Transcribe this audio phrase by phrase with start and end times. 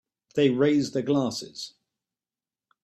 [0.33, 1.75] They raise their glasses.